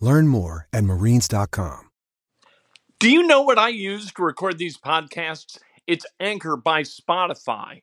[0.00, 1.90] Learn more at marines.com.
[2.98, 5.58] Do you know what I use to record these podcasts?
[5.86, 7.82] It's Anchor by Spotify.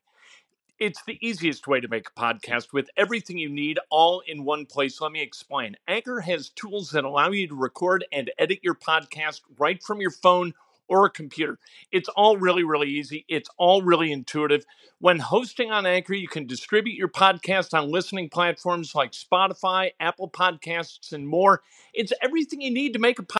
[0.78, 4.66] It's the easiest way to make a podcast with everything you need all in one
[4.66, 5.00] place.
[5.00, 5.74] Let me explain.
[5.88, 10.10] Anchor has tools that allow you to record and edit your podcast right from your
[10.10, 10.52] phone
[10.88, 11.58] or a computer.
[11.92, 13.24] It's all really, really easy.
[13.28, 14.64] It's all really intuitive.
[14.98, 20.30] When hosting on Anchor, you can distribute your podcast on listening platforms like Spotify, Apple
[20.30, 21.62] Podcasts, and more.
[21.92, 23.36] It's everything you need to make a podcast.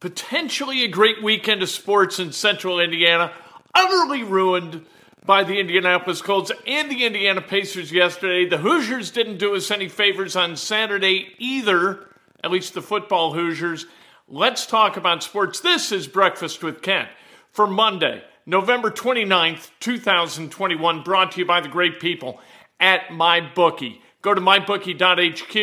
[0.00, 3.32] Potentially a great weekend of sports in central Indiana,
[3.74, 4.86] utterly ruined
[5.28, 8.48] by the Indianapolis Colts and the Indiana Pacers yesterday.
[8.48, 12.08] The Hoosiers didn't do us any favors on Saturday either,
[12.42, 13.84] at least the football Hoosiers.
[14.30, 15.60] Let's talk about sports.
[15.60, 17.08] This is Breakfast with Kent
[17.50, 22.38] for Monday, November 29th, 2021, brought to you by the great people
[22.78, 24.00] at MyBookie.
[24.20, 25.56] Go to mybookie.hq.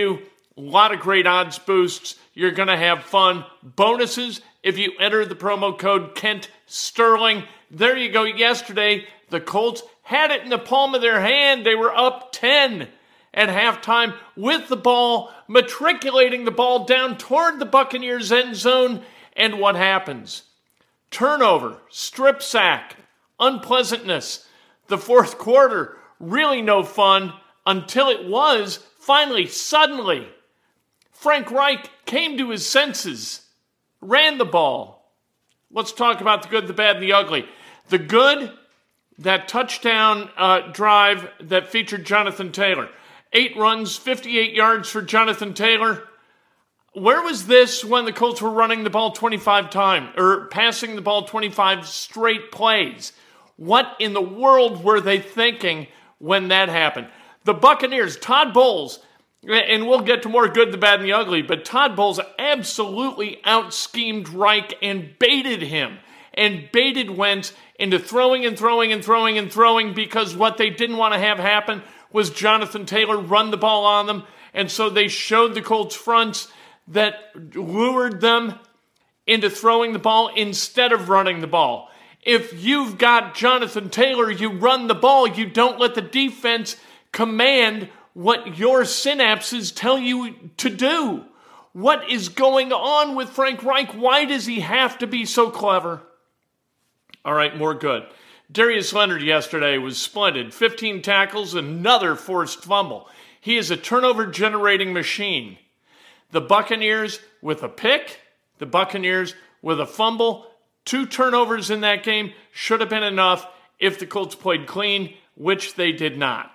[0.58, 2.16] A lot of great odds boosts.
[2.34, 3.46] You're going to have fun.
[3.62, 7.44] Bonuses if you enter the promo code Kent Sterling.
[7.70, 8.24] There you go.
[8.24, 11.68] Yesterday, the Colts had it in the palm of their hand.
[11.68, 12.88] They were up 10
[13.36, 19.02] at halftime with the ball, matriculating the ball down toward the Buccaneers' end zone.
[19.36, 20.44] And what happens?
[21.12, 22.96] Turnover, strip sack,
[23.40, 24.48] unpleasantness.
[24.88, 27.34] The fourth quarter, really no fun
[27.66, 30.28] until it was finally, suddenly.
[31.12, 33.46] Frank Reich came to his senses,
[34.00, 35.12] ran the ball.
[35.72, 37.46] Let's talk about the good, the bad, and the ugly.
[37.90, 38.52] The good,
[39.20, 42.90] that touchdown uh, drive that featured Jonathan Taylor.
[43.36, 46.04] Eight runs, 58 yards for Jonathan Taylor.
[46.94, 51.02] Where was this when the Colts were running the ball 25 times or passing the
[51.02, 53.12] ball 25 straight plays?
[53.58, 55.88] What in the world were they thinking
[56.18, 57.10] when that happened?
[57.44, 59.00] The Buccaneers, Todd Bowles,
[59.44, 63.42] and we'll get to more good, the bad, and the ugly, but Todd Bowles absolutely
[63.44, 65.98] out schemed Reich and baited him
[66.36, 70.98] and baited Wentz into throwing and throwing and throwing and throwing because what they didn't
[70.98, 71.84] want to have happen
[72.16, 74.24] was Jonathan Taylor run the ball on them.
[74.54, 76.48] And so they showed the Colts fronts
[76.88, 77.16] that
[77.54, 78.58] lured them
[79.28, 81.92] into throwing the ball instead of running the ball.
[82.22, 86.78] If you've got Jonathan Taylor, you run the ball, you don't let the defense
[87.12, 91.26] command what your synapses tell you to do.
[91.74, 93.92] What is going on with Frank Reich?
[93.92, 96.02] Why does he have to be so clever?
[97.26, 98.08] All right, more good.
[98.52, 103.10] Darius Leonard yesterday was splendid 15 tackles, another forced fumble.
[103.42, 105.58] He is a turnover generating machine.
[106.32, 108.20] The Buccaneers with a pick,
[108.60, 110.48] the Buccaneers with a fumble,
[110.84, 113.48] two turnovers in that game should have been enough
[113.80, 116.52] if the Colts played clean, which they did not.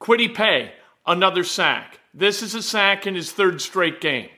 [0.00, 0.72] Kwity Paye,
[1.06, 1.98] another sack.
[2.14, 4.28] This is a sack in his third straight game.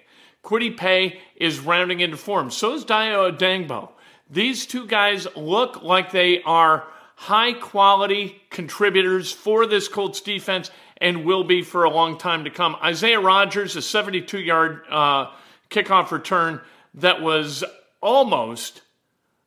[0.42, 2.50] Kwity Paye is rounding into form.
[2.50, 3.90] So is Dayo Odeyingbo.
[4.30, 6.84] These two guys look like they are
[7.16, 12.50] high quality contributors for this Colts defense and will be for a long time to
[12.50, 12.76] come.
[12.82, 15.30] Isaiah Rodgers, a 72 yard uh,
[15.70, 16.60] kickoff return
[16.94, 17.64] that was
[18.00, 18.82] almost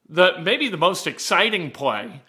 [0.08, 2.22] the maybe the most exciting play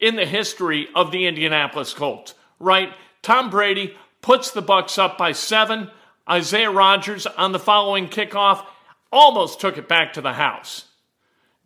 [0.00, 2.34] in the history of the Indianapolis Colts.
[2.60, 2.92] Right?
[3.22, 5.90] Tom Brady puts the Bucks up by seven.
[6.28, 8.64] Isaiah Rodgers on the following kickoff
[9.12, 10.86] almost took it back to the house.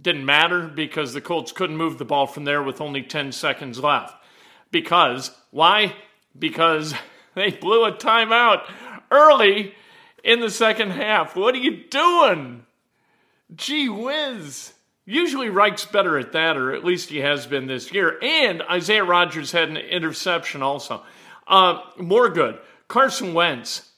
[0.00, 3.80] Didn't matter because the Colts couldn't move the ball from there with only 10 seconds
[3.80, 4.14] left.
[4.70, 5.94] Because, why?
[6.38, 6.94] Because
[7.34, 8.70] they blew a timeout
[9.10, 9.74] early
[10.22, 11.34] in the second half.
[11.34, 12.64] What are you doing?
[13.54, 14.72] Gee whiz.
[15.04, 18.18] Usually Reich's better at that, or at least he has been this year.
[18.22, 21.02] And Isaiah Rodgers had an interception also.
[21.46, 22.58] Uh, more good.
[22.88, 23.90] Carson Wentz.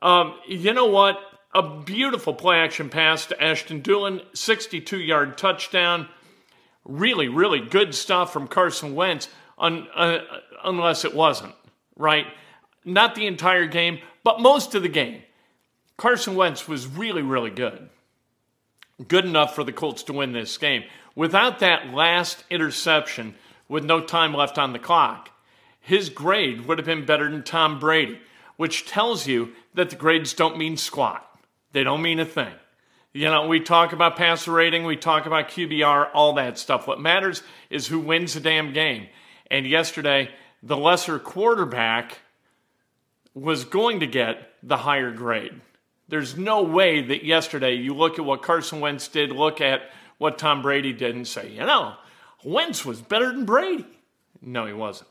[0.00, 1.18] Um, you know what?
[1.56, 6.06] A beautiful play action pass to Ashton Dulin, 62 yard touchdown.
[6.84, 10.18] Really, really good stuff from Carson Wentz, un, uh,
[10.62, 11.54] unless it wasn't,
[11.96, 12.26] right?
[12.84, 15.22] Not the entire game, but most of the game.
[15.96, 17.88] Carson Wentz was really, really good.
[19.08, 20.84] Good enough for the Colts to win this game.
[21.14, 23.34] Without that last interception,
[23.66, 25.30] with no time left on the clock,
[25.80, 28.20] his grade would have been better than Tom Brady,
[28.58, 31.26] which tells you that the grades don't mean squat.
[31.72, 32.52] They don't mean a thing.
[33.12, 36.86] You know, we talk about passer rating, we talk about QBR, all that stuff.
[36.86, 39.08] What matters is who wins the damn game.
[39.50, 40.28] And yesterday,
[40.62, 42.18] the lesser quarterback
[43.32, 45.60] was going to get the higher grade.
[46.08, 50.38] There's no way that yesterday you look at what Carson Wentz did, look at what
[50.38, 51.94] Tom Brady did, and say, you know,
[52.44, 53.86] Wentz was better than Brady.
[54.42, 55.08] No, he wasn't.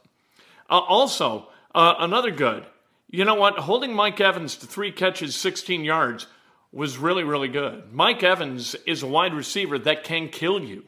[0.70, 2.66] Uh, also, uh, another good.
[3.10, 3.58] You know what?
[3.58, 6.28] Holding Mike Evans to three catches, 16 yards
[6.76, 7.94] was really, really good.
[7.94, 10.84] Mike Evans is a wide receiver that can kill you.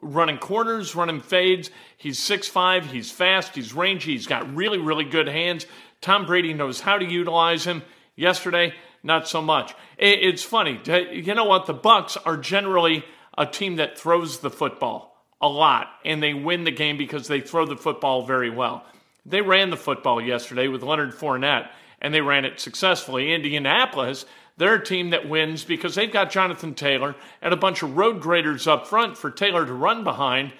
[0.00, 1.70] Running corners, running fades.
[1.98, 5.66] He's 6'5, he's fast, he's rangy, he's got really, really good hands.
[6.00, 7.82] Tom Brady knows how to utilize him.
[8.16, 8.72] Yesterday,
[9.02, 9.74] not so much.
[9.98, 10.80] It's funny.
[10.86, 11.66] You know what?
[11.66, 13.04] The Bucks are generally
[13.36, 17.40] a team that throws the football a lot, and they win the game because they
[17.40, 18.86] throw the football very well.
[19.26, 21.68] They ran the football yesterday with Leonard Fournette,
[22.00, 23.34] and they ran it successfully.
[23.34, 27.96] Indianapolis, they're a team that wins because they've got Jonathan Taylor and a bunch of
[27.96, 30.52] road graders up front for Taylor to run behind.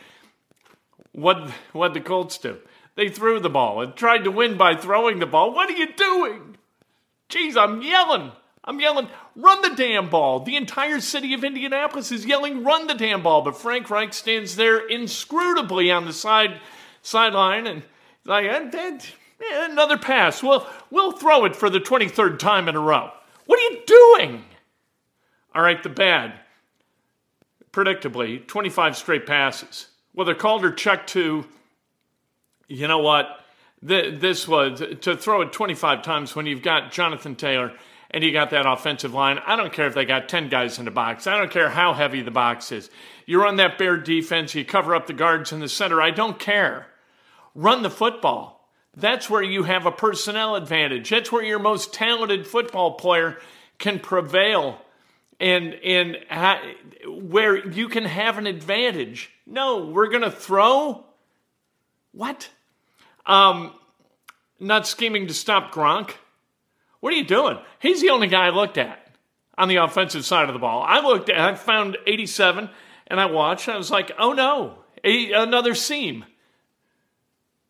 [1.13, 2.59] What what the Colts do?
[2.97, 5.53] They threw the ball and tried to win by throwing the ball.
[5.53, 6.57] What are you doing?
[7.29, 8.33] Jeez, I'm yelling.
[8.67, 10.41] I'm yelling, run the damn ball.
[10.41, 13.43] The entire city of Indianapolis is yelling, run the damn ball.
[13.43, 16.61] But Frank Reich stands there inscrutably on the side
[17.03, 17.83] sideline and
[18.25, 18.99] like, eh,
[19.71, 20.43] another pass.
[20.43, 23.11] We'll, we'll throw it for the 23rd time in a row.
[23.47, 24.45] What are you doing?
[25.55, 26.41] All right, the bad.
[27.73, 29.89] Predictably, 25 straight passes.
[30.13, 31.45] Whether called or checked to,
[32.69, 33.41] you know what?
[33.83, 37.73] This was to throw it 25 times when you've got Jonathan Taylor
[38.11, 39.41] and you got that offensive line.
[39.45, 41.27] I don't care if they got 10 guys in the box.
[41.27, 42.89] I don't care how heavy the box is.
[43.27, 46.01] You run that bear defense, you cover up the guards in the center.
[46.01, 46.87] I don't care.
[47.55, 48.54] Run the football.
[48.97, 51.11] That's where you have a personnel advantage.
[51.11, 53.39] That's where your most talented football player
[53.79, 54.81] can prevail
[55.41, 56.63] and and ha-
[57.09, 59.31] where you can have an advantage.
[59.47, 61.05] No, we're going to throw
[62.13, 62.49] what?
[63.27, 63.73] Um
[64.61, 66.13] not scheming to stop Gronk.
[67.01, 67.59] What are you doing?
[67.81, 69.11] He's the only guy I looked at
[69.59, 70.83] on the offensive side of the ball.
[70.87, 72.71] I looked I found 87
[73.09, 73.69] and I watched.
[73.69, 76.25] I was like, oh no, a, another seam.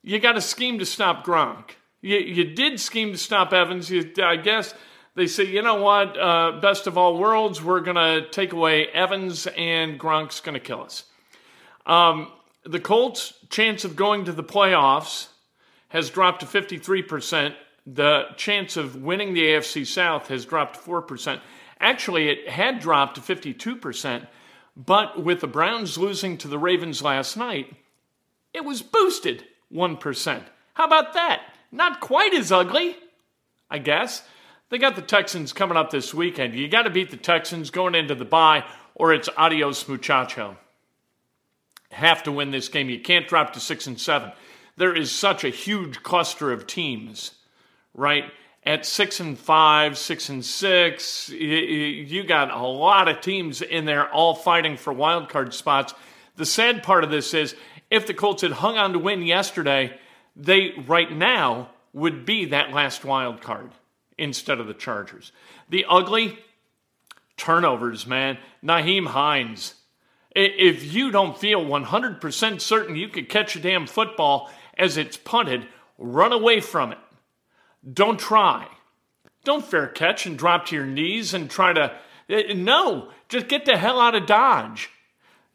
[0.07, 1.71] You got to scheme to stop Gronk.
[2.03, 3.91] You, you did scheme to stop Evans.
[3.91, 4.75] You, I guess
[5.15, 8.89] they say, you know what, uh, best of all worlds, we're going to take away
[8.89, 11.05] Evans and Gronk's going to kill us.
[11.87, 12.31] Um,
[12.67, 15.29] the Colts' chance of going to the playoffs
[15.89, 17.55] has dropped to 53%
[17.87, 21.41] the chance of winning the AFC South has dropped 4%.
[21.81, 24.27] Actually, it had dropped to 52%,
[24.77, 27.75] but with the Browns losing to the Ravens last night,
[28.53, 30.43] it was boosted 1%.
[30.75, 31.43] How about that?
[31.73, 32.97] Not quite as ugly,
[33.71, 34.23] I guess.
[34.71, 36.55] They got the Texans coming up this weekend.
[36.55, 38.65] You got to beat the Texans going into the bye,
[38.95, 40.57] or it's adios muchacho.
[41.91, 42.89] Have to win this game.
[42.89, 44.33] You can't drop to six and seven.
[44.77, 47.33] There is such a huge cluster of teams
[47.95, 48.25] right?
[48.65, 54.11] At six and five, six and six, you got a lot of teams in there
[54.11, 55.95] all fighting for wild card spots.
[56.37, 57.55] The sad part of this is
[57.95, 59.97] if the Colts had hung on to win yesterday,
[60.35, 63.71] they right now would be that last wild card
[64.19, 65.31] instead of the Chargers.
[65.69, 66.39] The ugly
[67.37, 68.39] turnovers, man.
[68.63, 69.75] Nyheim Hines.
[70.35, 75.69] If you don't feel 100% certain you could catch a damn football as it's punted,
[75.97, 76.99] run away from it.
[77.91, 78.67] Don't try.
[79.45, 81.93] Don't fair catch and drop to your knees and try to.
[82.29, 84.91] Eh, no, just get the hell out of Dodge.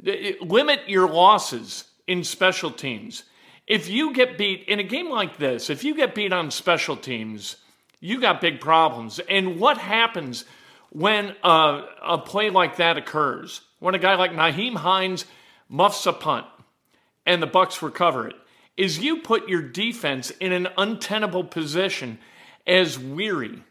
[0.05, 3.23] Eh, eh, limit your losses in special teams.
[3.67, 6.97] If you get beat in a game like this, if you get beat on special
[6.97, 7.57] teams,
[7.99, 9.19] you got big problems.
[9.29, 10.43] And what happens
[10.89, 13.61] when a, a play like that occurs?
[13.77, 15.25] When a guy like Nyheim Hines
[15.69, 16.47] muffs a punt
[17.27, 18.35] and the Bucks recover it
[18.75, 22.17] is you put your defense in an untenable position
[22.65, 23.61] as weary.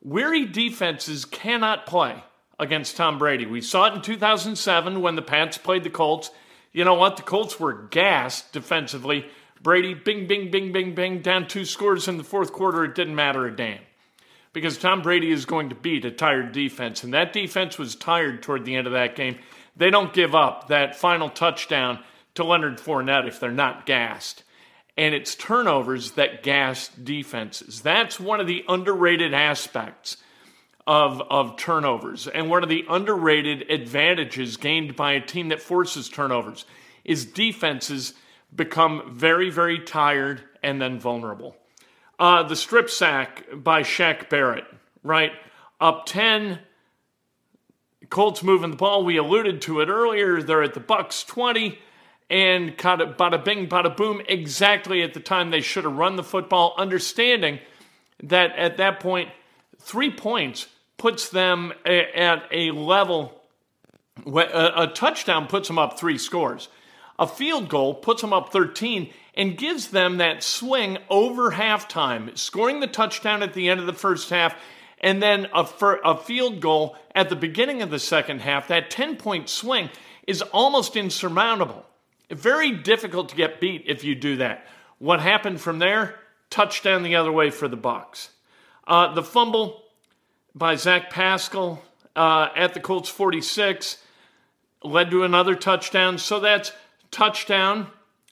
[0.00, 2.22] Weary defenses cannot play
[2.60, 3.46] against Tom Brady.
[3.46, 6.30] We saw it in 2007 when the Pats played the Colts.
[6.72, 7.16] You know what?
[7.16, 9.26] The Colts were gassed defensively.
[9.62, 12.84] Brady, bing, bing, bing, bing, bing, down two scores in the fourth quarter.
[12.84, 13.80] It didn't matter a damn
[14.52, 17.04] because Tom Brady is going to beat a tired defense.
[17.04, 19.38] And that defense was tired toward the end of that game.
[19.76, 22.00] They don't give up that final touchdown
[22.34, 24.44] to Leonard Fournette if they're not gassed.
[24.96, 27.82] And it's turnovers that gas defenses.
[27.82, 30.16] That's one of the underrated aspects
[30.88, 32.26] of, of turnovers.
[32.26, 36.64] And one of the underrated advantages gained by a team that forces turnovers
[37.04, 38.14] is defenses
[38.56, 41.54] become very, very tired and then vulnerable.
[42.18, 44.64] Uh, the strip sack by Shaq Barrett,
[45.02, 45.32] right?
[45.78, 46.58] Up 10.
[48.08, 49.04] Colts moving the ball.
[49.04, 50.40] We alluded to it earlier.
[50.40, 51.78] They're at the Bucks 20
[52.30, 56.16] and kind of bada bing, bada boom, exactly at the time they should have run
[56.16, 57.58] the football, understanding
[58.22, 59.28] that at that point,
[59.78, 60.66] three points
[60.98, 63.40] puts them at a level,
[64.26, 66.68] a touchdown puts them up three scores.
[67.18, 72.80] A field goal puts them up 13 and gives them that swing over halftime, scoring
[72.80, 74.54] the touchdown at the end of the first half,
[75.00, 75.66] and then a,
[76.04, 78.68] a field goal at the beginning of the second half.
[78.68, 79.90] That 10 point swing
[80.26, 81.84] is almost insurmountable.
[82.30, 84.66] Very difficult to get beat if you do that.
[84.98, 86.16] What happened from there?
[86.50, 88.30] Touchdown the other way for the Bucks.
[88.86, 89.82] Uh, the fumble
[90.58, 91.82] by Zach Pascal
[92.16, 93.98] uh, at the Colts 46
[94.82, 96.18] led to another touchdown.
[96.18, 96.72] So that's
[97.10, 97.86] touchdown,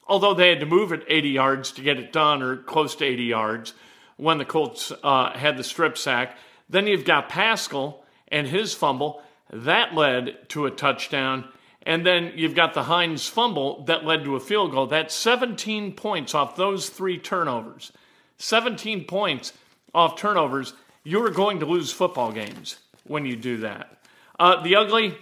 [0.07, 3.05] although they had to move it 80 yards to get it done, or close to
[3.05, 3.73] 80 yards,
[4.17, 6.37] when the Colts uh, had the strip sack.
[6.69, 9.21] Then you've got Pascal and his fumble.
[9.51, 11.47] That led to a touchdown.
[11.83, 14.87] And then you've got the Hines fumble that led to a field goal.
[14.87, 17.93] That's 17 points off those three turnovers.
[18.39, 19.53] 17 points
[19.95, 20.73] off turnovers.
[21.07, 23.97] You're going to lose football games when you do that.
[24.37, 25.17] Uh, the ugly,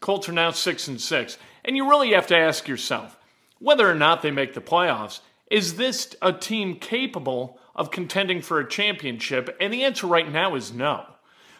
[0.00, 1.38] Colts are now 6 and 6.
[1.64, 3.16] And you really have to ask yourself
[3.60, 5.20] whether or not they make the playoffs.
[5.48, 9.56] Is this a team capable of contending for a championship?
[9.60, 11.06] And the answer right now is no.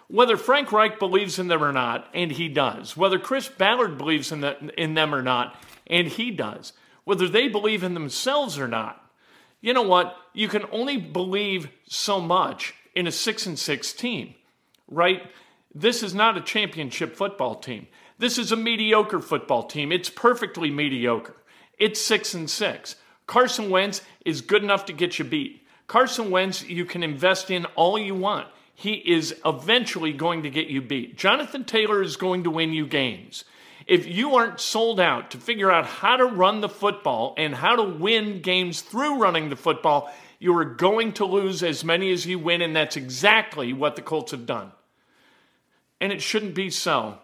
[0.08, 2.96] Whether Frank Reich believes in them or not, and he does.
[2.96, 5.54] Whether Chris Ballard believes in, the, in them or not,
[5.86, 6.72] and he does.
[7.04, 9.08] Whether they believe in themselves or not.
[9.60, 10.16] You know what?
[10.32, 14.34] You can only believe so much in a 6 and 6 team,
[14.88, 15.22] right?
[15.74, 17.86] This is not a championship football team.
[18.18, 19.92] This is a mediocre football team.
[19.92, 21.36] It's perfectly mediocre.
[21.78, 22.96] It's six and six.
[23.26, 25.66] Carson Wentz is good enough to get you beat.
[25.86, 28.48] Carson Wentz, you can invest in all you want.
[28.74, 31.16] He is eventually going to get you beat.
[31.16, 33.44] Jonathan Taylor is going to win you games.
[33.86, 37.76] If you aren't sold out to figure out how to run the football and how
[37.76, 42.24] to win games through running the football, you are going to lose as many as
[42.26, 44.72] you win, and that's exactly what the Colts have done.
[46.00, 47.18] And it shouldn't be so.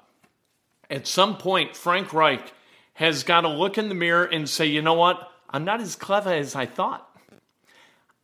[0.90, 2.52] At some point, Frank Reich
[2.92, 5.32] has got to look in the mirror and say, you know what?
[5.49, 7.08] I'm not as clever as I thought.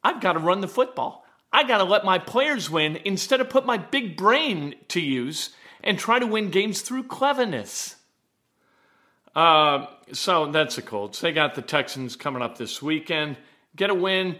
[0.05, 1.25] I've got to run the football.
[1.51, 5.51] I got to let my players win instead of put my big brain to use
[5.83, 7.97] and try to win games through cleverness.
[9.35, 11.21] Uh, so that's the Colts.
[11.21, 13.39] They got the Texans coming up this weekend.
[13.75, 14.39] Get a win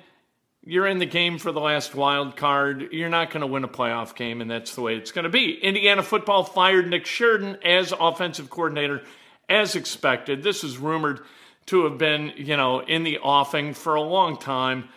[0.65, 2.93] you're in the game for the last wild card.
[2.93, 5.31] You're not going to win a playoff game, and that's the way it's going to
[5.31, 5.59] be.
[5.59, 9.03] Indiana football fired Nick Sheridan as offensive coordinator,
[9.49, 10.45] as expected.
[10.45, 11.19] This is rumored
[11.67, 14.89] to have been, you know, in the offing for a long time.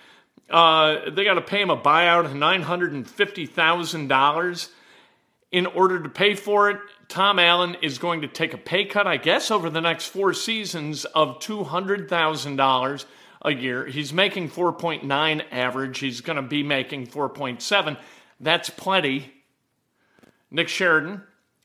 [0.50, 4.70] Uh, they got to pay him a buyout of $950,000.
[5.52, 9.08] In order to pay for it, Tom Allen is going to take a pay cut,
[9.08, 13.06] I guess, over the next four seasons of $200,000
[13.42, 13.86] a year.
[13.86, 16.00] He's making 4.9 average.
[16.00, 17.98] He's going to be making 4.7.
[18.40, 19.32] That's plenty.
[20.52, 21.22] Nick Sheridan,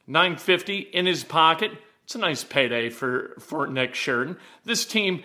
[0.06, 1.72] 950 in his pocket.
[2.04, 4.36] It's a nice payday for, for Nick Sheridan.
[4.64, 5.22] This team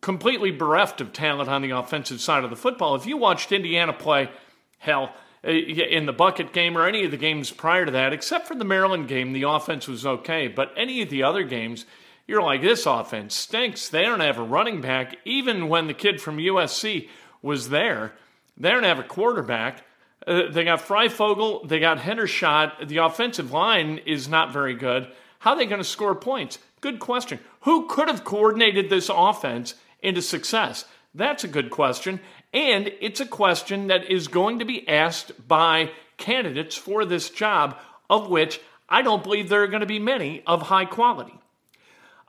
[0.00, 2.94] completely bereft of talent on the offensive side of the football.
[2.94, 4.30] If you watched Indiana play,
[4.78, 8.46] hell, uh, in the bucket game or any of the games prior to that, except
[8.46, 10.48] for the Maryland game, the offense was okay.
[10.48, 11.86] But any of the other games,
[12.30, 13.88] you're like, this offense stinks.
[13.88, 15.16] They don't have a running back.
[15.24, 17.08] Even when the kid from USC
[17.42, 18.12] was there,
[18.56, 19.82] they don't have a quarterback.
[20.24, 22.86] Uh, they got Fryfogle, they got Hendershot.
[22.86, 25.08] The offensive line is not very good.
[25.40, 26.60] How are they going to score points?
[26.80, 27.40] Good question.
[27.62, 30.84] Who could have coordinated this offense into success?
[31.12, 32.20] That's a good question.
[32.54, 37.76] And it's a question that is going to be asked by candidates for this job,
[38.08, 41.34] of which I don't believe there are going to be many of high quality.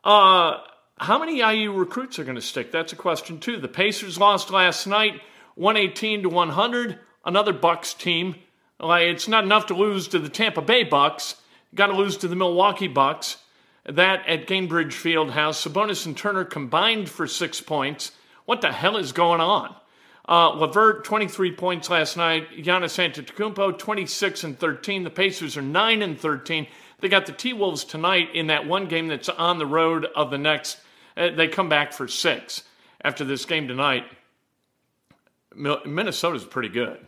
[0.04, 0.60] Uh,
[0.98, 2.72] how many IU recruits are going to stick?
[2.72, 3.58] That's a question too.
[3.58, 5.22] The Pacers lost last night,
[5.56, 7.00] 118 to 100.
[7.24, 8.36] Another Bucks team.
[8.80, 11.36] It's not enough to lose to the Tampa Bay Bucks.
[11.76, 13.38] Got to lose to the Milwaukee Bucks.
[13.86, 15.68] That at Gainbridge Fieldhouse.
[15.68, 18.12] Sabonis and Turner combined for six points.
[18.46, 19.76] What the hell is going on?
[20.28, 22.50] Uh, Levert, 23 points last night.
[22.58, 25.04] Giannis Antetokounmpo, 26 and 13.
[25.04, 26.68] The Pacers are 9 and 13.
[27.02, 30.30] They got the T Wolves tonight in that one game that's on the road of
[30.30, 30.78] the next.
[31.18, 32.64] Uh, they come back for six
[33.04, 34.06] after this game tonight.
[35.54, 37.00] Minnesota's pretty good.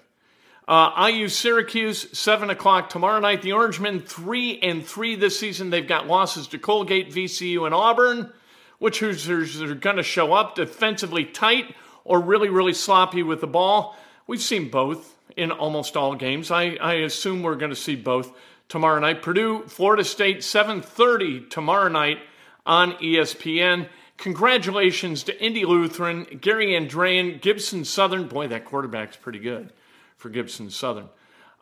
[0.67, 3.41] Uh, IU Syracuse, 7 o'clock tomorrow night.
[3.41, 5.69] The Orangemen, 3 and 3 this season.
[5.69, 8.31] They've got losses to Colgate, VCU, and Auburn.
[8.79, 11.73] Which Hoosiers are going to show up defensively tight
[12.03, 13.95] or really, really sloppy with the ball?
[14.27, 16.51] We've seen both in almost all games.
[16.51, 18.31] I, I assume we're going to see both
[18.69, 19.21] tomorrow night.
[19.21, 22.19] Purdue, Florida State, 7.30 tomorrow night
[22.65, 23.87] on ESPN.
[24.17, 28.27] Congratulations to Indy Lutheran, Gary Andrean, Gibson Southern.
[28.27, 29.73] Boy, that quarterback's pretty good
[30.17, 31.09] for Gibson Southern.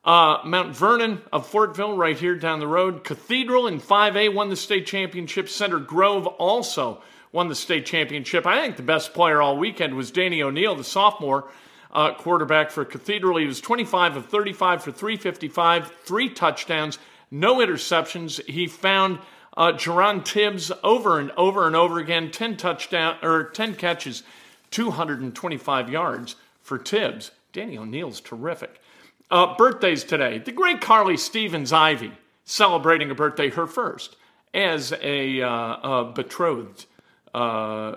[0.03, 3.03] Uh, Mount Vernon of Fortville, right here down the road.
[3.03, 5.47] Cathedral in 5A won the state championship.
[5.47, 8.45] Center Grove also won the state championship.
[8.45, 11.49] I think the best player all weekend was Danny O'Neill, the sophomore
[11.91, 13.37] uh, quarterback for Cathedral.
[13.37, 18.43] He was 25 of 35 for 355, three touchdowns, no interceptions.
[18.45, 19.19] He found
[19.57, 24.23] uh, Jaron Tibbs over and over and over again, 10 touchdown or 10 catches,
[24.71, 27.31] 225 yards for Tibbs.
[27.51, 28.81] Danny O'Neill's terrific.
[29.29, 30.39] Uh, birthdays today.
[30.39, 32.11] The great Carly Stevens Ivy
[32.45, 34.17] celebrating a birthday, her first,
[34.53, 36.85] as a, uh, a betrothed
[37.33, 37.93] uh,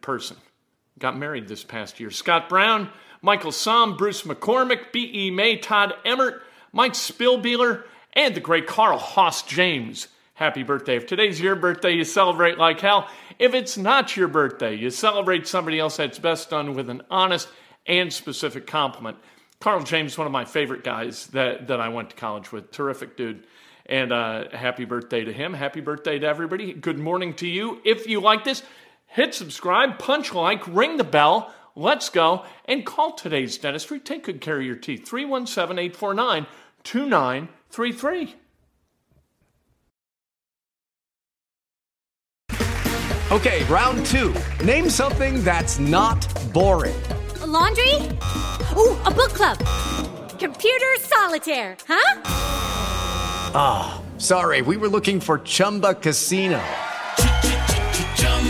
[0.00, 0.36] person.
[0.98, 2.10] Got married this past year.
[2.10, 5.30] Scott Brown, Michael Somm, Bruce McCormick, B.E.
[5.30, 7.84] May, Todd Emmert, Mike Spillbeeler,
[8.14, 10.08] and the great Carl Haas James.
[10.34, 10.96] Happy birthday.
[10.96, 13.08] If today's your birthday, you celebrate like hell.
[13.38, 17.48] If it's not your birthday, you celebrate somebody else that's best done with an honest
[17.86, 19.18] and specific compliment.
[19.60, 22.70] Carl James, one of my favorite guys that, that I went to college with.
[22.70, 23.46] Terrific dude.
[23.86, 25.54] And uh, happy birthday to him.
[25.54, 26.72] Happy birthday to everybody.
[26.72, 27.80] Good morning to you.
[27.84, 28.62] If you like this,
[29.16, 31.52] hit subscribe, punch like, ring the bell.
[31.74, 32.44] Let's go.
[32.66, 33.98] And call today's dentistry.
[33.98, 35.04] Take good care of your teeth.
[35.08, 36.46] 317 849
[36.84, 38.34] 2933.
[43.32, 44.32] Okay, round two.
[44.64, 46.94] Name something that's not boring
[47.56, 47.94] laundry?
[48.76, 49.58] Ooh, a book club.
[50.38, 52.20] Computer solitaire, huh?
[53.54, 56.62] Ah, oh, sorry, we were looking for Chumba Casino.